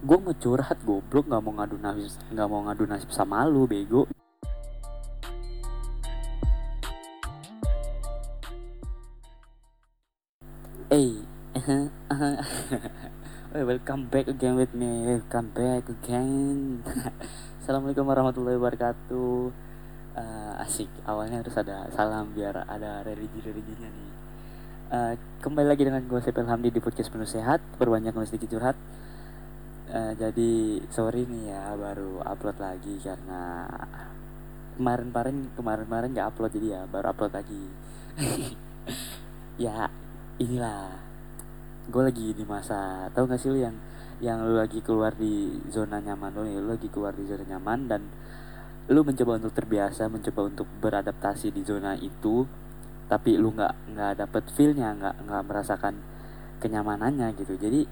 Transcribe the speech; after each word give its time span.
gue 0.00 0.16
mau 0.16 0.32
curhat 0.32 0.80
goblok 0.80 1.28
nggak 1.28 1.42
mau 1.44 1.52
ngadu 1.60 1.76
nasib 1.76 2.24
nggak 2.32 2.48
mau 2.48 2.64
ngadu 2.64 2.84
nasib 2.88 3.10
sama 3.12 3.44
lu 3.44 3.68
bego 3.68 4.08
Hey, 13.50 13.66
welcome 13.66 14.06
back 14.06 14.30
again 14.30 14.54
with 14.54 14.70
me. 14.74 15.06
Welcome 15.06 15.50
back 15.50 15.90
again. 15.90 16.86
Assalamualaikum 17.62 18.06
warahmatullahi 18.06 18.54
wabarakatuh. 18.58 19.50
Uh, 20.14 20.62
asik. 20.62 20.86
Awalnya 21.02 21.42
harus 21.42 21.58
ada 21.58 21.90
salam 21.90 22.30
biar 22.30 22.62
ada 22.66 23.02
religi-religinya 23.02 23.90
nih. 23.90 24.10
Uh, 24.90 25.12
kembali 25.42 25.66
lagi 25.66 25.82
dengan 25.82 26.02
gue 26.06 26.22
Sepel 26.22 26.46
Hamdi 26.46 26.70
di 26.70 26.78
podcast 26.78 27.10
penuh 27.10 27.26
sehat. 27.26 27.58
Berbanyak 27.78 28.14
sedikit 28.26 28.54
curhat. 28.54 28.78
Uh, 29.90 30.14
jadi 30.14 30.78
sorry 30.94 31.26
nih 31.26 31.50
ya 31.50 31.74
baru 31.74 32.22
upload 32.22 32.62
lagi 32.62 32.94
karena 33.02 33.66
kemarin-kemarin 34.78 35.50
kemarin-kemarin 35.58 36.08
nggak 36.14 36.30
upload 36.30 36.54
jadi 36.54 36.66
ya 36.78 36.82
baru 36.86 37.10
upload 37.10 37.34
lagi. 37.34 37.64
ya 39.66 39.90
inilah 40.38 40.94
gue 41.90 42.02
lagi 42.06 42.30
di 42.38 42.46
masa 42.46 43.10
tahu 43.10 43.26
gak 43.34 43.42
sih 43.42 43.50
lu 43.50 43.58
yang 43.58 43.74
yang 44.22 44.46
lu 44.46 44.62
lagi 44.62 44.78
keluar 44.78 45.10
di 45.10 45.58
zona 45.74 45.98
nyaman 45.98 46.38
lu, 46.38 46.46
lu 46.46 46.70
lagi 46.70 46.86
keluar 46.86 47.10
di 47.10 47.26
zona 47.26 47.42
nyaman 47.50 47.90
dan 47.90 48.06
lu 48.94 49.02
mencoba 49.02 49.42
untuk 49.42 49.58
terbiasa 49.58 50.06
mencoba 50.06 50.54
untuk 50.54 50.70
beradaptasi 50.78 51.50
di 51.50 51.66
zona 51.66 51.98
itu 51.98 52.46
tapi 53.10 53.34
lu 53.34 53.50
nggak 53.50 53.90
nggak 53.90 54.12
dapet 54.22 54.54
feelnya 54.54 54.94
nggak 54.94 55.26
nggak 55.26 55.42
merasakan 55.50 55.98
kenyamanannya 56.62 57.34
gitu. 57.42 57.58
Jadi 57.58 57.82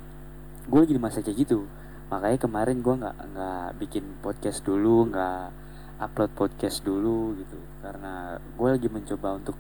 gue 0.62 0.78
lagi 0.78 0.94
di 0.94 1.02
masa 1.02 1.26
kayak 1.26 1.42
gitu 1.42 1.66
makanya 2.08 2.38
kemarin 2.40 2.80
gue 2.80 2.94
nggak 3.00 3.16
nggak 3.32 3.66
bikin 3.80 4.04
podcast 4.24 4.64
dulu 4.64 5.08
nggak 5.12 5.52
upload 6.00 6.32
podcast 6.36 6.82
dulu 6.82 7.36
gitu. 7.36 7.58
Karena 7.84 8.36
gue 8.36 8.68
lagi 8.68 8.88
mencoba 8.88 9.38
untuk 9.38 9.56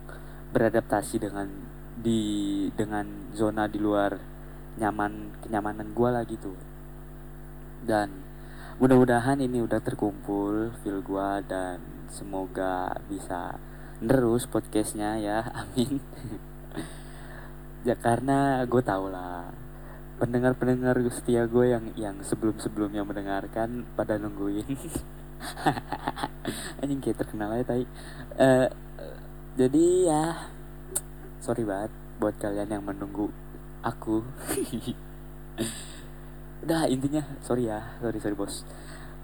beradaptasi 0.52 1.20
dengan 1.20 1.48
di 1.98 2.66
dengan 2.72 3.32
zona 3.34 3.66
di 3.68 3.78
luar 3.82 4.16
nyaman 4.78 5.42
kenyamanan 5.42 5.90
gue 5.90 6.08
lah 6.08 6.22
gitu 6.22 6.54
dan 7.82 8.10
mudah-mudahan 8.78 9.38
ini 9.42 9.62
udah 9.62 9.82
terkumpul 9.82 10.74
feel 10.82 11.02
gue 11.02 11.30
dan 11.46 11.82
semoga 12.10 12.94
bisa 13.06 13.58
terus 13.98 14.46
podcastnya 14.46 15.18
ya. 15.18 15.42
Amin. 15.60 15.98
Ya 17.82 17.94
karena 17.98 18.62
gue 18.66 18.82
tau 18.82 19.10
lah 19.10 19.50
pendengar-pendengar 20.18 20.98
setia 21.14 21.46
gue 21.46 21.70
yang 21.70 21.94
yang 21.94 22.16
sebelum-sebelumnya 22.26 23.06
mendengarkan 23.06 23.86
pada 23.94 24.18
nungguin. 24.18 24.66
Anjing 26.82 26.98
kayak 26.98 27.22
terkenal 27.22 27.54
aja 27.54 27.70
tadi 27.70 27.86
uh, 28.38 28.68
jadi 29.58 29.84
ya 30.10 30.24
sorry 31.42 31.62
banget 31.62 31.90
buat 32.18 32.34
kalian 32.38 32.70
yang 32.70 32.84
menunggu 32.86 33.30
aku. 33.82 34.22
Udah 36.66 36.90
intinya 36.90 37.22
sorry 37.42 37.70
ya 37.70 37.98
sorry 38.02 38.18
sorry 38.18 38.34
bos. 38.34 38.66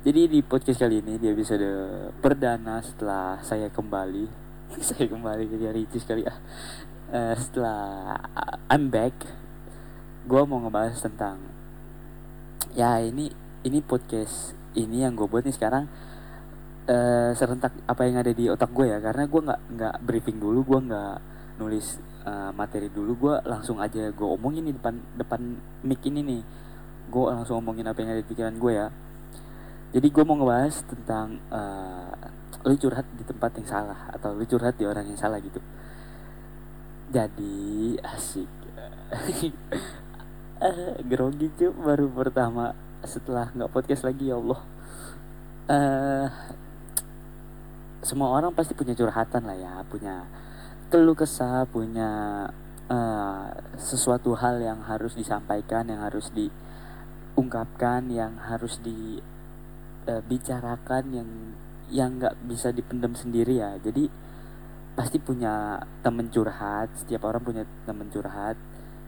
Jadi 0.05 0.31
di 0.31 0.39
podcast 0.43 0.83
kali 0.83 1.03
ini 1.03 1.19
dia 1.19 1.35
bisa 1.35 1.59
de 1.59 1.71
perdana 2.19 2.83
setelah 2.83 3.43
saya 3.43 3.71
kembali 3.71 4.27
saya 4.91 5.07
kembali 5.11 5.45
ke 5.51 5.57
Ricis 5.71 6.03
sekali 6.03 6.23
ya. 6.23 6.35
Uh, 7.15 7.35
setelah 7.39 8.19
I'm 8.71 8.91
back 8.91 9.15
gue 10.25 10.43
mau 10.49 10.59
ngebahas 10.61 10.97
tentang 10.99 11.37
ya 12.75 12.99
ini 12.99 13.29
ini 13.65 13.79
podcast 13.85 14.57
ini 14.75 15.05
yang 15.05 15.15
gue 15.15 15.29
buat 15.29 15.47
nih 15.47 15.55
sekarang 15.55 15.87
uh, 16.89 17.31
serentak 17.33 17.73
apa 17.89 18.03
yang 18.05 18.21
ada 18.21 18.33
di 18.33 18.49
otak 18.51 18.71
gue 18.75 18.91
ya. 18.91 18.99
Karena 19.01 19.25
gue 19.29 19.41
nggak 19.41 19.61
nggak 19.79 19.95
briefing 20.05 20.39
dulu 20.41 20.61
gue 20.65 20.79
nggak 20.91 21.17
nulis 21.61 22.01
uh, 22.27 22.51
materi 22.53 22.91
dulu. 22.91 23.13
Gue 23.17 23.35
langsung 23.47 23.81
aja 23.81 24.11
gue 24.11 24.29
omongin 24.29 24.69
nih 24.69 24.75
depan 24.77 24.95
depan 25.17 25.41
mic 25.87 26.03
ini 26.05 26.21
nih. 26.21 26.43
Gue 27.09 27.25
langsung 27.31 27.61
omongin 27.61 27.87
apa 27.89 28.01
yang 28.03 28.11
ada 28.13 28.21
di 28.21 28.29
pikiran 28.29 28.57
gue 28.59 28.73
ya. 28.73 28.89
Jadi 29.95 30.09
gue 30.11 30.25
mau 30.27 30.35
ngebahas 30.35 30.75
tentang 30.91 31.39
uh, 31.55 32.11
lu 32.67 32.75
curhat 32.81 33.07
di 33.15 33.23
tempat 33.23 33.51
yang 33.61 33.69
salah 33.69 34.01
atau 34.11 34.35
lu 34.35 34.43
curhat 34.49 34.75
di 34.75 34.85
orang 34.89 35.07
yang 35.07 35.19
salah 35.21 35.39
gitu. 35.39 35.63
Jadi 37.15 37.95
asik 38.03 38.51
grogi 41.11 41.53
cuy 41.53 41.69
baru 41.69 42.09
pertama 42.09 42.73
setelah 43.05 43.53
nggak 43.53 43.73
podcast 43.73 44.05
lagi 44.05 44.29
ya 44.33 44.37
Allah. 44.41 44.61
Uh, 45.65 46.29
semua 48.05 48.37
orang 48.37 48.53
pasti 48.53 48.77
punya 48.77 48.93
curhatan 48.93 49.49
lah 49.49 49.57
ya 49.57 49.81
punya 49.89 50.29
keluh 50.93 51.17
kesah 51.17 51.65
punya 51.65 52.45
uh, 52.93 53.49
sesuatu 53.81 54.37
hal 54.37 54.61
yang 54.61 54.85
harus 54.85 55.17
disampaikan 55.17 55.89
yang 55.89 56.05
harus 56.05 56.29
diungkapkan 56.37 58.13
yang 58.13 58.37
harus 58.37 58.77
dibicarakan 58.85 61.05
uh, 61.09 61.17
yang 61.17 61.57
yang 61.89 62.21
nggak 62.21 62.37
bisa 62.45 62.69
dipendam 62.73 63.15
sendiri 63.17 63.57
ya. 63.61 63.77
Jadi 63.81 64.09
pasti 64.95 65.19
punya 65.21 65.83
temen 66.05 66.29
curhat 66.31 66.89
setiap 66.95 67.25
orang 67.29 67.43
punya 67.43 67.67
temen 67.85 68.09
curhat 68.13 68.57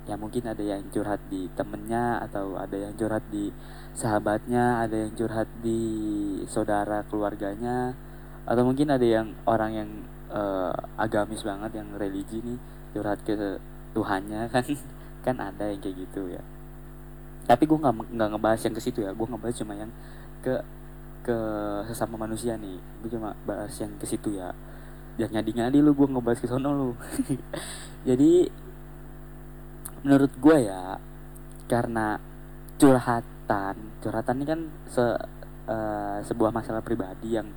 ya 0.06 0.15
mungkin 0.15 0.47
ada 0.47 0.62
yang 0.62 0.87
curhat 0.94 1.19
di 1.27 1.50
temennya 1.59 2.22
atau 2.22 2.55
ada 2.55 2.78
yang 2.78 2.94
curhat 2.94 3.27
di 3.31 3.50
sahabatnya 3.93 4.87
ada 4.87 4.97
yang 5.06 5.12
curhat 5.19 5.50
di 5.61 5.83
saudara 6.47 7.03
keluarganya 7.11 7.94
atau 8.47 8.62
mungkin 8.62 8.95
ada 8.95 9.03
yang 9.03 9.34
orang 9.50 9.72
yang 9.75 9.91
uh, 10.31 10.75
agamis 10.95 11.43
banget 11.43 11.83
yang 11.83 11.89
religi 11.99 12.39
nih 12.39 12.59
curhat 12.95 13.19
ke 13.27 13.34
Tuhannya 13.97 14.47
kan 14.55 14.65
kan 15.27 15.37
ada 15.43 15.66
yang 15.66 15.83
kayak 15.83 16.06
gitu 16.06 16.31
ya. 16.31 16.43
Tapi 17.50 17.66
gue 17.66 17.78
nggak 17.78 18.15
nggak 18.15 18.28
ngebahas 18.31 18.61
yang 18.62 18.75
ke 18.78 18.83
situ 18.83 19.03
ya. 19.03 19.11
Gue 19.11 19.27
ngebahas 19.27 19.56
cuma 19.59 19.75
yang 19.75 19.91
ke 20.43 20.55
ke 21.27 21.37
sesama 21.91 22.15
manusia 22.15 22.55
nih. 22.55 22.78
Gue 23.03 23.11
cuma 23.11 23.34
bahas 23.43 23.75
yang 23.83 23.91
ke 23.99 24.06
situ 24.06 24.39
ya. 24.39 24.55
Jangan 25.19 25.43
nyadi 25.43 25.50
nyadi 25.59 25.78
lu 25.83 25.99
gue 25.99 26.06
ngebahas 26.06 26.39
ke 26.39 26.47
sono 26.47 26.71
lu. 26.71 26.91
Jadi 28.09 28.47
menurut 30.06 30.31
gue 30.39 30.71
ya 30.71 31.03
karena 31.67 32.22
curhatan 32.78 33.75
curhatan 33.99 34.39
ini 34.39 34.47
kan 34.47 34.61
se 34.87 35.03
uh, 35.03 36.19
sebuah 36.22 36.55
masalah 36.55 36.78
pribadi 36.78 37.34
yang 37.34 37.50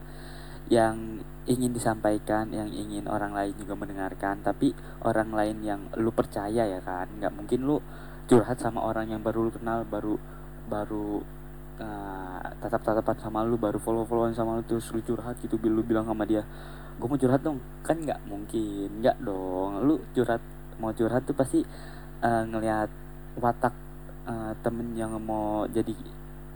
yang 0.69 1.21
ingin 1.45 1.73
disampaikan 1.73 2.49
yang 2.49 2.69
ingin 2.73 3.05
orang 3.05 3.37
lain 3.37 3.53
juga 3.53 3.77
mendengarkan. 3.77 4.41
Tapi 4.41 4.73
orang 5.05 5.29
lain 5.29 5.57
yang 5.61 5.81
lu 6.01 6.09
percaya 6.09 6.65
ya 6.65 6.81
kan 6.81 7.05
nggak 7.21 7.33
mungkin 7.37 7.69
lu 7.69 7.77
curhat 8.25 8.57
sama 8.57 8.81
orang 8.81 9.13
yang 9.13 9.21
baru 9.21 9.49
lu 9.49 9.51
kenal 9.53 9.85
baru 9.85 10.17
baru 10.69 11.21
uh, 11.81 12.41
tatap-tatapan 12.65 13.17
sama 13.17 13.45
lu 13.45 13.61
baru 13.61 13.77
follow-followan 13.77 14.33
sama 14.33 14.57
lu 14.57 14.65
terus 14.65 14.89
lu 14.89 15.01
curhat 15.05 15.37
gitu 15.41 15.57
lu 15.69 15.85
bilang 15.85 16.05
sama 16.09 16.25
dia 16.25 16.41
gue 16.97 17.05
mau 17.05 17.17
curhat 17.17 17.45
dong. 17.45 17.61
Kan 17.85 18.01
nggak 18.01 18.25
mungkin 18.25 19.05
nggak 19.05 19.21
dong. 19.21 19.85
Lu 19.85 20.01
curhat 20.17 20.41
mau 20.81 20.93
curhat 20.93 21.29
tuh 21.29 21.37
pasti 21.37 21.61
uh, 22.23 22.43
ngelihat 22.47 22.89
watak 23.39 23.73
uh, 24.27 24.53
temen 24.63 24.95
yang 24.95 25.15
mau 25.21 25.67
jadi 25.69 25.95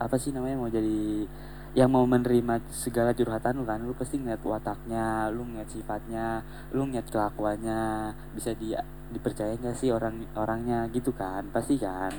apa 0.02 0.16
sih 0.20 0.36
namanya 0.36 0.58
mau 0.60 0.72
jadi 0.72 1.28
yang 1.74 1.90
mau 1.90 2.06
menerima 2.06 2.62
segala 2.70 3.18
curhatan 3.18 3.58
lu 3.58 3.66
kan 3.66 3.82
lu 3.82 3.98
pasti 3.98 4.22
ngeliat 4.22 4.46
wataknya 4.46 5.34
lu 5.34 5.42
ngeliat 5.42 5.70
sifatnya 5.74 6.46
lu 6.70 6.86
ngeliat 6.86 7.10
kelakuannya 7.10 8.14
bisa 8.38 8.54
dia 8.54 8.86
dipercaya 9.14 9.58
nggak 9.58 9.78
sih 9.78 9.94
orang 9.94 10.26
orangnya 10.34 10.90
gitu 10.90 11.14
kan 11.14 11.46
pasti 11.54 11.78
kan. 11.78 12.14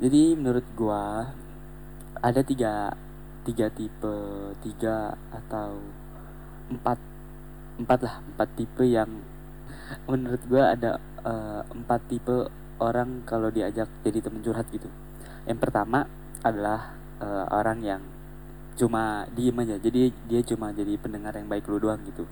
Jadi 0.00 0.36
menurut 0.36 0.64
gua 0.76 1.32
ada 2.18 2.40
tiga 2.44 2.92
tiga 3.44 3.72
tipe 3.72 4.16
tiga 4.64 5.16
atau 5.32 5.80
empat 6.68 6.98
empat 7.80 7.98
lah 8.04 8.14
empat 8.34 8.48
tipe 8.56 8.84
yang 8.84 9.08
menurut 10.08 10.42
gua 10.48 10.76
ada 10.76 11.00
uh, 11.28 11.60
empat 11.68 12.00
tipe 12.08 12.48
orang 12.80 13.26
kalau 13.28 13.52
diajak 13.52 13.90
jadi 14.00 14.24
temen 14.24 14.40
curhat 14.40 14.64
gitu. 14.72 14.88
Yang 15.44 15.58
pertama 15.60 16.08
adalah 16.40 16.96
uh, 17.20 17.46
orang 17.52 17.78
yang 17.84 18.02
cuma 18.78 19.26
diem 19.34 19.58
aja. 19.58 19.76
Jadi 19.76 20.14
dia 20.30 20.40
cuma 20.46 20.72
jadi 20.72 20.96
pendengar 20.96 21.36
yang 21.36 21.50
baik 21.50 21.68
lu 21.68 21.82
doang 21.82 22.00
gitu. 22.08 22.24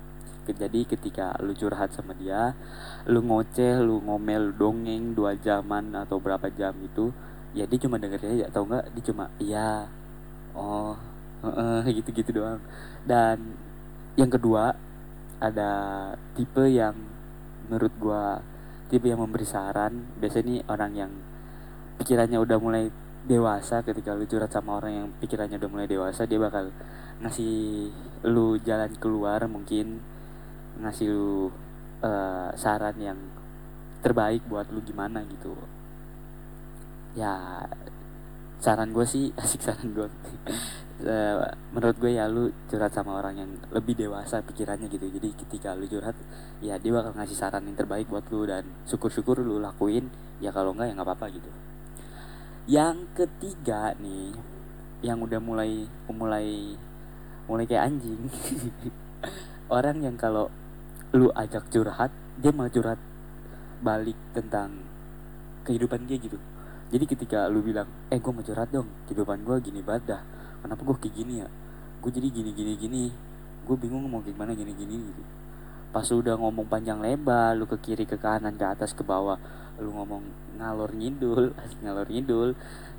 Jadi 0.47 0.87
ketika 0.87 1.35
lu 1.43 1.51
curhat 1.51 1.91
sama 1.91 2.15
dia 2.15 2.55
lu 3.03 3.19
ngoceh 3.19 3.83
lu 3.83 3.99
ngomel 3.99 4.55
dongeng 4.55 5.11
dua 5.11 5.35
jaman 5.35 5.91
atau 5.91 6.23
berapa 6.23 6.47
jam 6.55 6.71
itu 6.79 7.11
ya 7.51 7.67
dia 7.67 7.79
cuma 7.83 7.99
dengerin 7.99 8.39
aja. 8.39 8.45
Atau 8.47 8.63
enggak 8.63 8.87
dia 8.95 9.03
cuma 9.11 9.25
iya. 9.43 9.91
Oh 10.55 10.95
uh, 11.43 11.83
uh, 11.83 11.91
gitu 11.91 12.31
doang. 12.31 12.63
Dan 13.03 13.59
yang 14.15 14.31
kedua 14.31 14.71
ada 15.37 15.71
tipe 16.33 16.63
yang 16.71 16.95
menurut 17.67 17.91
gua 17.99 18.39
tipe 18.87 19.07
yang 19.11 19.21
memberi 19.21 19.47
saran. 19.47 20.17
Biasanya 20.19 20.45
nih 20.47 20.59
orang 20.67 20.91
yang 20.95 21.11
pikirannya 22.01 22.39
udah 22.39 22.57
mulai 22.59 22.83
dewasa. 23.27 23.83
Ketika 23.83 24.15
lu 24.15 24.25
curhat 24.25 24.51
sama 24.51 24.79
orang 24.79 24.91
yang 24.93 25.07
pikirannya 25.19 25.59
udah 25.59 25.69
mulai 25.71 25.87
dewasa 25.87 26.23
dia 26.23 26.39
bakal 26.39 26.71
ngasih 27.23 27.91
lu 28.27 28.57
jalan 28.63 28.91
keluar 28.97 29.43
mungkin. 29.45 29.99
Ngasih 30.79 31.07
lu 31.11 31.51
uh, 32.03 32.49
saran 32.55 32.95
yang 32.97 33.19
terbaik 34.01 34.45
buat 34.47 34.71
lu 34.71 34.79
gimana 34.83 35.23
gitu. 35.27 35.53
Ya 37.17 37.65
saran 38.57 38.89
gue 38.93 39.05
sih 39.05 39.29
asik 39.41 39.61
saran 39.61 39.93
gue 39.93 40.07
uh, 41.05 41.53
menurut 41.73 41.97
gue 42.01 42.11
ya 42.17 42.25
lu 42.25 42.49
curhat 42.71 42.93
sama 42.95 43.21
orang 43.21 43.37
yang 43.37 43.51
lebih 43.69 43.93
dewasa 43.93 44.41
pikirannya 44.41 44.89
gitu. 44.89 45.05
Jadi 45.05 45.29
ketika 45.45 45.77
lu 45.77 45.85
curhat 45.85 46.17
ya 46.63 46.81
dia 46.81 46.91
bakal 46.93 47.13
ngasih 47.13 47.37
saran 47.37 47.67
yang 47.69 47.77
terbaik 47.77 48.09
buat 48.09 48.25
lu 48.33 48.49
dan 48.49 48.65
syukur-syukur 48.89 49.43
lu 49.43 49.61
lakuin. 49.61 50.09
Ya 50.41 50.49
kalau 50.49 50.73
enggak 50.73 50.89
ya 50.89 50.93
nggak 50.97 51.07
apa-apa 51.07 51.25
gitu. 51.33 51.49
Yang 52.67 52.97
ketiga 53.13 53.93
nih 54.01 54.33
yang 55.05 55.21
udah 55.21 55.37
mulai 55.37 55.85
mulai 56.09 56.73
mulai 57.45 57.65
kayak 57.69 57.93
anjing. 57.93 58.21
Orang 59.77 60.01
yang 60.01 60.15
kalau 60.15 60.49
lu 61.13 61.29
ajak 61.35 61.69
curhat 61.69 62.11
dia 62.39 62.51
malah 62.53 62.71
curhat 62.71 62.99
balik 63.81 64.17
tentang 64.33 64.83
kehidupan 65.63 66.07
dia 66.09 66.17
gitu 66.17 66.39
jadi 66.87 67.03
ketika 67.03 67.51
lu 67.51 67.59
bilang 67.59 67.87
eh 68.07 68.19
gue 68.19 68.31
mau 68.31 68.39
curhat 68.39 68.71
dong 68.71 68.87
kehidupan 69.07 69.43
gue 69.43 69.55
gini 69.59 69.83
banget 69.83 70.15
dah. 70.15 70.21
Kenapa 70.63 70.81
gue 70.83 70.95
kayak 71.03 71.15
gini 71.19 71.33
ya? 71.43 71.47
Gue 71.99 72.11
jadi 72.15 72.27
gini 72.31 72.51
gini 72.55 72.73
gini. 72.79 73.03
Gue 73.67 73.75
bingung 73.75 74.07
mau 74.07 74.23
gimana 74.23 74.55
gini 74.55 74.71
gini 74.71 74.95
gitu. 74.95 75.23
Pas 75.91 76.07
udah 76.07 76.39
ngomong 76.39 76.67
panjang 76.67 77.03
lebar 77.03 77.59
lu 77.59 77.67
ke 77.67 77.75
kiri 77.83 78.07
ke 78.07 78.15
kanan 78.15 78.55
ke 78.55 78.63
atas 78.63 78.95
ke 78.95 79.03
bawah 79.03 79.35
lu 79.77 79.93
ngomong 79.93 80.23
ngalor 80.57 80.89
ngidul 80.95 81.53
ngalor 81.83 82.07
ngidul 82.09 82.49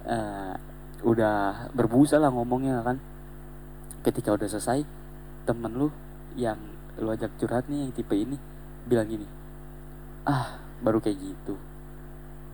uh, 0.06 0.54
udah 1.02 1.68
berbusa 1.72 2.20
lah 2.20 2.28
ngomongnya 2.28 2.84
kan. 2.84 3.00
Ketika 4.04 4.36
udah 4.36 4.48
selesai 4.52 4.84
temen 5.48 5.72
lu 5.80 5.88
yang 6.36 6.60
lu 7.00 7.08
ajak 7.14 7.32
curhat 7.40 7.64
nih 7.70 7.88
yang 7.88 7.92
tipe 7.94 8.12
ini 8.12 8.36
bilang 8.84 9.08
gini 9.08 9.24
ah 10.28 10.58
baru 10.84 10.98
kayak 11.00 11.16
gitu 11.16 11.54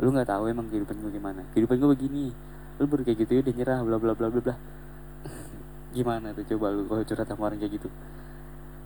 lu 0.03 0.09
nggak 0.11 0.27
tahu 0.27 0.51
emang 0.51 0.67
kehidupan 0.67 0.97
gue 0.99 1.13
gimana. 1.15 1.43
Kehidupan 1.55 1.77
gue 1.79 1.91
begini. 1.95 2.27
Lu 2.83 2.91
baru 2.91 3.03
kayak 3.07 3.19
gitu 3.23 3.31
ya 3.39 3.41
udah 3.47 3.55
nyerah 3.55 3.79
bla 3.87 3.97
bla 4.03 4.13
bla 4.19 4.27
bla 4.31 4.41
bla. 4.43 4.55
Gimana 5.97 6.35
tuh 6.35 6.45
coba 6.55 6.75
lu 6.75 6.91
kalau 6.91 7.05
curhat 7.07 7.27
sama 7.31 7.43
orang 7.47 7.59
kayak 7.63 7.79
gitu? 7.79 7.89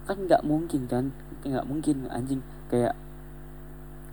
Kan 0.05 0.17
nggak 0.29 0.41
mungkin 0.45 0.81
kan? 0.85 1.05
Nggak 1.41 1.65
mungkin 1.65 1.95
anjing. 2.13 2.41
Kayak 2.69 2.93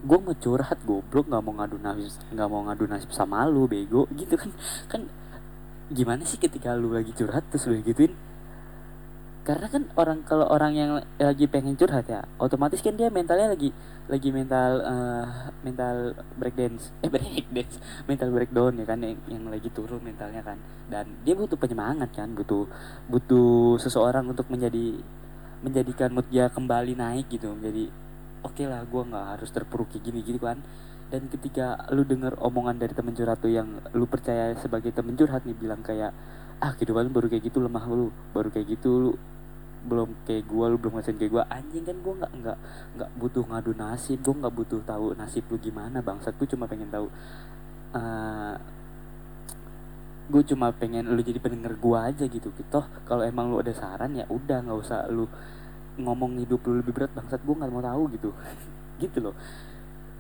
gue 0.06 0.18
mau 0.20 0.36
curhat 0.36 0.78
goblok 0.88 1.26
nggak 1.28 1.42
mau 1.44 1.52
ngadu 1.60 1.76
nasib 1.80 2.20
nggak 2.32 2.48
mau 2.48 2.62
ngadu 2.64 2.84
nasib 2.88 3.10
sama 3.12 3.44
lu 3.44 3.68
bego. 3.68 4.08
Gitu 4.16 4.32
kan. 4.40 4.50
Kan 4.88 5.00
gimana 5.92 6.24
sih 6.24 6.40
ketika 6.40 6.72
lu 6.74 6.90
lagi 6.90 7.12
curhat 7.12 7.44
terus 7.52 7.68
lu 7.68 7.78
gituin 7.84 8.16
karena 9.46 9.70
kan 9.70 9.86
orang 9.94 10.26
kalau 10.26 10.50
orang 10.50 10.74
yang 10.74 10.90
lagi 11.22 11.46
pengen 11.46 11.78
curhat 11.78 12.10
ya 12.10 12.26
otomatis 12.42 12.82
kan 12.82 12.98
dia 12.98 13.06
mentalnya 13.14 13.54
lagi 13.54 13.70
lagi 14.06 14.30
mental 14.30 14.86
uh, 14.86 15.50
mental 15.66 16.14
breakdance. 16.38 16.94
Eh 17.02 17.10
breakdance. 17.10 17.82
Mental 18.06 18.30
breakdown 18.30 18.78
ya 18.78 18.86
kan 18.86 19.02
yang, 19.02 19.18
yang 19.26 19.44
lagi 19.50 19.66
turun 19.74 19.98
mentalnya 19.98 20.46
kan. 20.46 20.58
Dan 20.86 21.10
dia 21.26 21.34
butuh 21.34 21.58
penyemangat 21.58 22.14
kan 22.14 22.30
butuh 22.30 22.70
butuh 23.10 23.82
seseorang 23.82 24.30
untuk 24.30 24.46
menjadi 24.46 25.02
menjadikan 25.66 26.14
mood 26.14 26.30
dia 26.30 26.46
kembali 26.46 26.94
naik 26.94 27.26
gitu. 27.34 27.50
Menjadi 27.50 27.90
oke 28.46 28.54
okay 28.54 28.66
lah 28.70 28.86
gue 28.86 29.02
nggak 29.10 29.26
harus 29.38 29.50
terpuruk 29.50 29.90
kayak 29.90 30.02
gini 30.06 30.22
gitu 30.22 30.38
kan. 30.38 30.62
Dan 31.06 31.26
ketika 31.30 31.86
lu 31.90 32.02
denger 32.06 32.38
omongan 32.38 32.78
dari 32.78 32.94
temen 32.94 33.14
curhat 33.14 33.42
tuh 33.42 33.50
yang 33.50 33.78
lu 33.94 34.06
percaya 34.06 34.54
sebagai 34.58 34.94
temen 34.94 35.18
curhat 35.18 35.42
nih 35.46 35.54
bilang 35.54 35.82
kayak 35.82 36.14
ah 36.62 36.72
kehidupan 36.78 37.10
lu 37.10 37.12
baru 37.12 37.26
kayak 37.30 37.44
gitu 37.50 37.58
lemah 37.60 37.84
lu 37.90 38.08
baru 38.32 38.48
kayak 38.54 38.78
gitu 38.78 38.90
lu 38.96 39.10
belum 39.86 40.08
kayak 40.26 40.44
gue 40.50 40.64
lu 40.66 40.76
belum 40.76 40.98
ngerasain 40.98 41.16
kayak 41.16 41.32
gue 41.32 41.44
anjing 41.46 41.84
kan 41.86 41.96
gue 42.02 42.14
nggak 42.18 42.32
nggak 42.42 42.58
nggak 42.98 43.10
butuh 43.16 43.44
ngadu 43.46 43.72
nasib 43.78 44.18
gue 44.20 44.34
nggak 44.34 44.54
butuh 44.54 44.80
tahu 44.82 45.14
nasib 45.14 45.44
lu 45.46 45.56
gimana 45.62 46.02
bangsat. 46.02 46.34
Gue 46.36 46.48
cuma 46.50 46.66
pengen 46.66 46.90
tahu 46.90 47.06
uh, 47.06 47.98
eh, 47.98 48.54
gue 50.26 50.42
cuma 50.50 50.74
pengen 50.74 51.06
lu 51.14 51.22
jadi 51.22 51.38
pendengar 51.38 51.78
gue 51.78 51.98
aja 51.98 52.24
gitu. 52.26 52.50
Gitu 52.50 52.80
kalau 53.06 53.22
emang 53.22 53.48
lu 53.48 53.62
ada 53.62 53.72
saran 53.72 54.12
ya 54.18 54.26
udah 54.26 54.66
nggak 54.66 54.78
usah 54.82 55.06
lu 55.06 55.30
ngomong 55.96 56.36
hidup 56.42 56.60
lu 56.66 56.82
lebih 56.82 56.92
berat 56.92 57.14
bangsat. 57.14 57.40
Gue 57.46 57.54
nggak 57.54 57.70
mau 57.70 57.84
tahu 57.84 58.02
gitu. 58.12 58.30
Gitu 59.02 59.20
loh. 59.20 59.36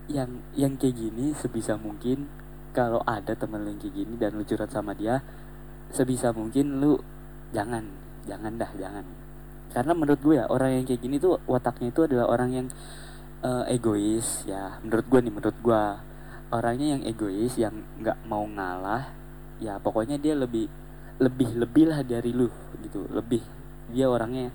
Yang 0.06 0.30
yang 0.54 0.72
kayak 0.78 0.94
gini 0.94 1.32
sebisa 1.34 1.74
mungkin 1.80 2.28
kalau 2.76 3.00
ada 3.08 3.32
temen 3.32 3.64
lu 3.64 3.72
yang 3.72 3.80
kayak 3.80 3.94
gini 3.96 4.14
dan 4.20 4.36
lu 4.36 4.44
curhat 4.44 4.68
sama 4.68 4.92
dia 4.92 5.24
sebisa 5.96 6.28
mungkin 6.36 6.76
lu 6.76 7.00
jangan 7.56 7.88
jangan 8.28 8.52
dah 8.58 8.70
jangan 8.76 9.04
karena 9.76 9.92
menurut 9.92 10.16
gue 10.24 10.40
ya 10.40 10.48
orang 10.48 10.80
yang 10.80 10.84
kayak 10.88 11.04
gini 11.04 11.20
tuh 11.20 11.36
wataknya 11.44 11.92
itu 11.92 12.08
adalah 12.08 12.32
orang 12.32 12.48
yang 12.48 12.66
uh, 13.44 13.68
egois 13.68 14.48
ya. 14.48 14.80
Menurut 14.80 15.04
gue 15.04 15.20
nih 15.20 15.34
menurut 15.36 15.58
gue. 15.60 15.82
Orangnya 16.48 16.96
yang 16.96 17.02
egois 17.04 17.52
yang 17.60 17.84
nggak 18.00 18.24
mau 18.24 18.48
ngalah 18.48 19.12
ya 19.60 19.76
pokoknya 19.82 20.16
dia 20.16 20.32
lebih 20.32 20.70
lebih 21.20 21.60
lebih 21.60 21.84
lah 21.92 22.00
dari 22.00 22.32
lu 22.32 22.48
gitu. 22.80 23.04
Lebih 23.12 23.44
dia 23.92 24.08
orangnya 24.08 24.48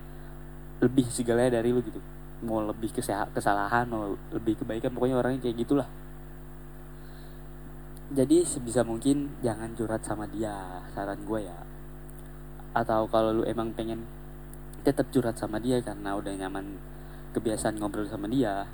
lebih 0.82 1.06
segalanya 1.14 1.62
dari 1.62 1.70
lu 1.70 1.86
gitu. 1.86 2.02
Mau 2.42 2.66
lebih 2.66 2.90
kesalahan 3.30 3.86
mau 3.86 4.18
lebih 4.34 4.66
kebaikan 4.66 4.90
pokoknya 4.90 5.22
orangnya 5.22 5.46
kayak 5.46 5.58
gitulah. 5.62 5.90
Jadi 8.10 8.42
sebisa 8.42 8.82
mungkin 8.82 9.38
jangan 9.46 9.78
curhat 9.78 10.02
sama 10.02 10.26
dia 10.26 10.82
saran 10.98 11.22
gue 11.22 11.46
ya. 11.46 11.60
Atau 12.74 13.06
kalau 13.06 13.38
lu 13.38 13.44
emang 13.46 13.70
pengen 13.78 14.02
tetap 14.82 15.08
curhat 15.14 15.38
sama 15.38 15.62
dia 15.62 15.80
karena 15.80 16.18
udah 16.18 16.34
nyaman 16.34 16.78
kebiasaan 17.32 17.80
ngobrol 17.80 18.10
sama 18.10 18.28
dia. 18.28 18.68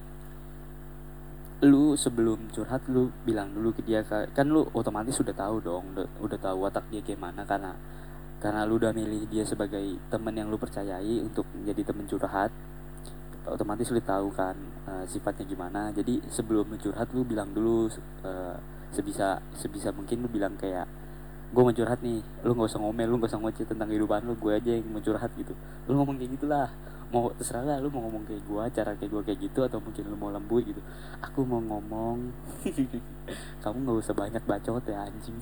Lu 1.65 1.97
sebelum 1.97 2.49
curhat 2.53 2.85
lu 2.89 3.09
bilang 3.25 3.49
dulu 3.53 3.73
ke 3.73 3.81
dia 3.81 4.05
kan 4.07 4.45
lu 4.45 4.65
otomatis 4.77 5.17
sudah 5.17 5.33
tahu 5.33 5.57
dong 5.57 5.97
udah, 5.97 6.05
udah 6.21 6.37
tahu 6.37 6.57
watak 6.69 6.85
dia 6.93 7.01
gimana 7.01 7.41
karena 7.49 7.73
karena 8.37 8.61
lu 8.69 8.77
udah 8.77 8.93
milih 8.93 9.25
dia 9.25 9.41
sebagai 9.41 9.97
temen 10.13 10.33
yang 10.37 10.53
lu 10.53 10.61
percayai 10.61 11.25
untuk 11.25 11.49
menjadi 11.57 11.93
temen 11.93 12.05
curhat. 12.05 12.53
Otomatis 13.47 13.89
lu 13.89 14.01
tahu 14.03 14.27
kan 14.35 14.53
uh, 14.85 15.05
sifatnya 15.09 15.47
gimana. 15.47 15.89
Jadi 15.95 16.21
sebelum 16.29 16.77
curhat 16.77 17.09
lu 17.15 17.25
bilang 17.25 17.49
dulu 17.55 17.89
uh, 18.21 18.55
sebisa 18.93 19.41
sebisa 19.57 19.89
mungkin 19.89 20.21
lu 20.21 20.29
bilang 20.29 20.53
kayak 20.55 20.85
gue 21.47 21.61
mau 21.63 21.71
curhat 21.71 22.03
nih 22.03 22.19
lu 22.43 22.51
nggak 22.51 22.67
usah 22.67 22.81
ngomel 22.83 23.07
lu 23.07 23.15
nggak 23.23 23.31
usah 23.31 23.39
ngoceh 23.39 23.65
tentang 23.65 23.87
kehidupan 23.87 24.19
lu 24.27 24.35
gue 24.35 24.51
aja 24.51 24.71
yang 24.75 24.87
mau 24.91 24.99
curhat 24.99 25.31
gitu. 25.39 25.53
Lu 25.87 25.95
ngomong 25.95 26.15
kayak 26.19 26.31
gitulah. 26.35 26.69
Mau 27.07 27.31
terserah 27.39 27.63
lah 27.63 27.77
lu 27.79 27.87
mau 27.87 28.03
ngomong 28.03 28.27
kayak 28.27 28.43
gue 28.43 28.63
cara 28.75 28.91
kayak 28.99 29.11
gue 29.15 29.21
kayak 29.31 29.39
gitu 29.39 29.59
atau 29.63 29.79
mungkin 29.79 30.03
lu 30.11 30.15
mau 30.19 30.27
lembut 30.27 30.63
gitu. 30.67 30.81
Aku 31.23 31.47
mau 31.47 31.63
ngomong 31.63 32.35
kamu 33.63 33.77
nggak 33.87 33.97
usah 34.03 34.15
banyak 34.15 34.43
bacot 34.43 34.83
ya 34.83 35.07
anjing. 35.07 35.37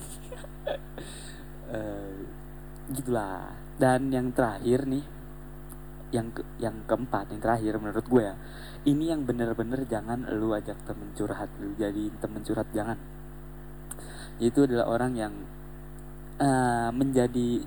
Uh, 1.74 2.13
gitulah. 2.95 3.57
Dan 3.75 4.13
yang 4.13 4.29
terakhir 4.29 4.85
nih 4.85 5.03
yang 6.13 6.29
ke, 6.31 6.45
yang 6.62 6.85
keempat 6.85 7.33
yang 7.33 7.41
terakhir 7.43 7.75
menurut 7.81 8.05
gue 8.07 8.24
ya 8.24 8.38
ini 8.85 9.09
yang 9.09 9.25
bener-bener 9.25 9.83
jangan 9.89 10.29
lu 10.29 10.53
ajak 10.53 10.77
temen 10.85 11.09
curhat 11.17 11.50
lu 11.57 11.74
jadi 11.75 12.13
temen 12.21 12.45
curhat 12.45 12.69
jangan. 12.69 13.01
Itu 14.38 14.69
adalah 14.69 14.85
orang 14.85 15.17
yang 15.17 15.33
uh, 16.39 16.89
menjadi 16.91 17.63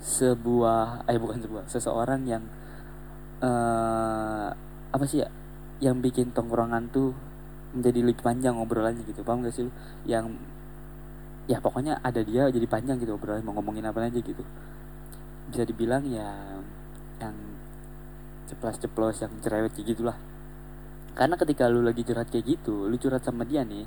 sebuah 0.00 1.04
eh 1.04 1.20
bukan 1.20 1.44
sebuah 1.44 1.64
seseorang 1.68 2.24
yang 2.24 2.44
uh, 3.44 4.48
apa 4.90 5.04
sih 5.04 5.20
ya 5.20 5.28
yang 5.80 6.00
bikin 6.00 6.32
tongkrongan 6.32 6.88
tuh 6.88 7.12
menjadi 7.76 8.00
lebih 8.04 8.24
panjang 8.24 8.56
ngobrolannya 8.56 9.04
gitu. 9.06 9.22
Paham 9.22 9.44
gak 9.44 9.54
sih 9.54 9.68
yang 10.08 10.34
ya 11.48 11.58
pokoknya 11.58 11.98
ada 12.04 12.22
dia 12.22 12.46
jadi 12.46 12.66
panjang 12.68 13.00
gitu 13.02 13.16
obrolan 13.18 13.42
mau 13.42 13.56
ngomongin 13.56 13.86
apa 13.88 14.06
aja 14.06 14.18
gitu. 14.20 14.44
Bisa 15.50 15.62
dibilang 15.66 16.04
ya 16.06 16.60
yang 17.20 17.36
ceplos-ceplos 18.48 19.22
yang 19.22 19.32
cerewet 19.44 19.76
gitulah 19.76 20.16
karena 21.14 21.34
ketika 21.36 21.66
lu 21.66 21.82
lagi 21.82 22.02
curhat 22.06 22.30
kayak 22.30 22.46
gitu 22.58 22.86
lu 22.86 22.96
curhat 22.96 23.22
sama 23.24 23.42
dia 23.44 23.66
nih 23.66 23.84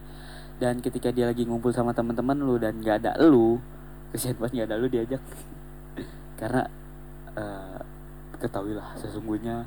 dan 0.61 0.79
ketika 0.79 1.09
dia 1.09 1.27
lagi 1.27 1.43
ngumpul 1.43 1.73
sama 1.73 1.91
teman-teman 1.91 2.37
lu 2.37 2.55
dan 2.61 2.77
gak 2.79 3.03
ada 3.03 3.17
lu 3.23 3.57
kesian 4.13 4.37
banget 4.37 4.63
gak 4.63 4.67
ada 4.69 4.75
lu 4.77 4.87
diajak. 4.87 5.21
Karena 6.39 6.63
uh, 7.33 7.81
ketahuilah 8.37 8.99
sesungguhnya 8.99 9.63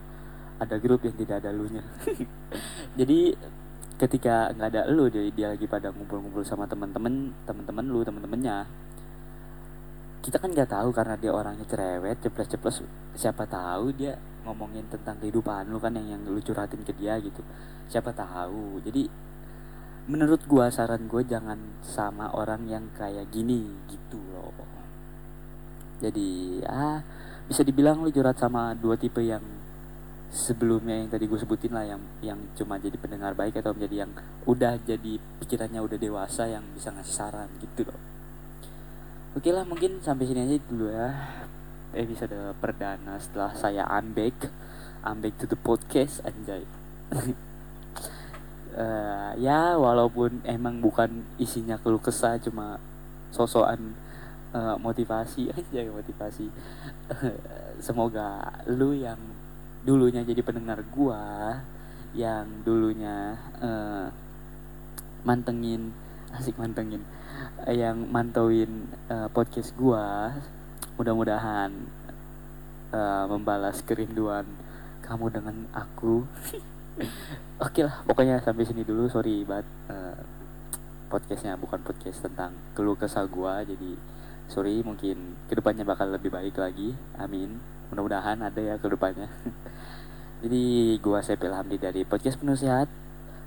ada 0.56 0.76
grup 0.80 1.04
yang 1.04 1.16
tidak 1.16 1.44
ada 1.44 1.52
lu 1.52 1.68
nya 1.68 1.84
jadi 3.00 3.36
ketika 3.96 4.52
nggak 4.52 4.68
ada 4.72 4.82
lu 4.92 5.08
jadi 5.08 5.28
dia 5.32 5.48
lagi 5.52 5.64
pada 5.64 5.88
ngumpul-ngumpul 5.92 6.44
sama 6.44 6.68
teman-teman 6.68 7.32
teman-teman 7.48 7.84
lu 7.88 8.00
teman-temannya 8.04 8.68
kita 10.20 10.36
kan 10.36 10.52
nggak 10.52 10.68
tahu 10.68 10.88
karena 10.92 11.14
dia 11.16 11.32
orangnya 11.32 11.64
cerewet 11.64 12.20
ceplos-ceplos 12.20 12.84
siapa 13.16 13.48
tahu 13.48 13.94
dia 13.96 14.16
ngomongin 14.46 14.86
tentang 14.86 15.18
kehidupan 15.18 15.66
lu 15.66 15.82
kan 15.82 15.92
yang 15.98 16.16
yang 16.16 16.22
lu 16.22 16.38
curhatin 16.38 16.86
ke 16.86 16.94
dia 16.94 17.18
gitu. 17.18 17.42
Siapa 17.90 18.14
tahu. 18.14 18.78
Jadi 18.86 19.10
menurut 20.06 20.46
gua 20.46 20.70
saran 20.70 21.10
gue 21.10 21.26
jangan 21.26 21.58
sama 21.82 22.30
orang 22.30 22.70
yang 22.70 22.86
kayak 22.94 23.26
gini 23.34 23.66
gitu 23.90 24.22
loh. 24.30 24.54
Jadi 25.98 26.62
ah 26.62 27.02
bisa 27.50 27.66
dibilang 27.66 28.06
lu 28.06 28.14
curhat 28.14 28.38
sama 28.38 28.74
dua 28.78 28.94
tipe 28.94 29.18
yang 29.22 29.42
sebelumnya 30.30 30.98
yang 30.98 31.08
tadi 31.08 31.24
gue 31.30 31.38
sebutin 31.38 31.72
lah 31.72 31.86
yang 31.86 32.02
yang 32.20 32.38
cuma 32.58 32.76
jadi 32.76 32.98
pendengar 32.98 33.32
baik 33.32 33.62
atau 33.62 33.72
menjadi 33.72 34.04
yang 34.04 34.12
udah 34.44 34.76
jadi 34.82 35.18
pikirannya 35.42 35.80
udah 35.80 35.98
dewasa 35.98 36.50
yang 36.50 36.66
bisa 36.74 36.90
ngasih 36.92 37.14
saran 37.14 37.48
gitu 37.62 37.86
loh. 37.86 38.00
Oke 39.38 39.52
lah 39.52 39.64
mungkin 39.64 40.00
sampai 40.02 40.26
sini 40.28 40.44
aja 40.44 40.56
dulu 40.68 40.86
ya 40.92 41.10
episode 41.94 42.34
perdana 42.58 43.20
setelah 43.22 43.52
saya 43.54 43.86
unback 43.86 44.50
unback 45.06 45.38
to 45.38 45.46
the 45.46 45.58
podcast 45.58 46.18
anjay. 46.26 46.66
Uh, 48.74 49.32
ya 49.46 49.78
walaupun 49.78 50.42
emang 50.42 50.82
bukan 50.82 51.22
isinya 51.38 51.78
keluh 51.78 52.02
kesah 52.02 52.42
cuma 52.42 52.82
sosokan 53.30 53.94
uh, 54.50 54.74
motivasi. 54.82 55.50
Aja 55.54 55.86
motivasi. 55.86 56.50
Semoga 57.78 58.50
lu 58.66 58.96
yang 58.96 59.18
dulunya 59.86 60.26
jadi 60.26 60.42
pendengar 60.42 60.82
gua 60.90 61.62
yang 62.16 62.66
dulunya 62.66 63.38
uh, 63.62 64.10
mantengin 65.22 65.94
asik 66.34 66.58
mantengin 66.58 67.06
yang 67.70 68.10
mantauin 68.10 68.90
uh, 69.06 69.30
podcast 69.30 69.70
gua 69.78 70.34
mudah-mudahan 70.96 71.70
uh, 72.90 73.24
membalas 73.28 73.84
kerinduan 73.84 74.48
kamu 75.04 75.28
dengan 75.28 75.56
aku. 75.76 76.24
Oke 77.64 77.84
lah 77.84 78.00
pokoknya 78.08 78.40
sampai 78.40 78.64
sini 78.64 78.82
dulu. 78.82 79.06
Sorry 79.12 79.44
banget 79.44 79.68
uh, 79.92 80.16
podcastnya 81.12 81.54
bukan 81.60 81.84
podcast 81.84 82.24
tentang 82.24 82.56
keluh 82.72 82.96
kesah 82.96 83.28
gua. 83.28 83.60
Jadi 83.62 83.94
sorry 84.48 84.80
mungkin 84.80 85.36
ke 85.46 85.54
depannya 85.54 85.84
bakal 85.84 86.08
lebih 86.08 86.32
baik 86.32 86.56
lagi. 86.56 86.96
Amin. 87.20 87.60
Mudah-mudahan 87.92 88.40
ada 88.42 88.58
ya 88.58 88.74
ke 88.82 88.90
depannya 88.90 89.30
jadi 90.42 90.98
gua 90.98 91.22
Sepil 91.22 91.54
Hamdi 91.54 91.78
dari 91.78 92.02
podcast 92.02 92.40
penuh 92.40 92.56
sehat. 92.56 92.88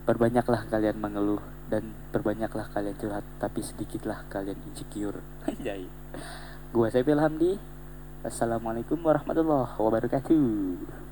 Perbanyaklah 0.05 0.65
kalian 0.73 0.97
mengeluh 0.97 1.43
dan 1.69 1.93
perbanyaklah 2.09 2.65
kalian 2.73 2.97
curhat 2.97 3.25
tapi 3.41 3.61
sedikitlah 3.61 4.25
kalian 4.29 4.57
insecure. 4.69 5.21
Anjay 5.49 5.89
gua 6.69 6.85
Sepil 6.93 7.17
Hamdi. 7.17 7.57
Assalamualaikum 8.21 9.01
warahmatullahi 9.01 9.73
wabarakatuh 9.73 11.08